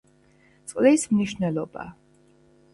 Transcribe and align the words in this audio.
წყლის 0.71 1.05
მნიშვნელობა 1.13 1.87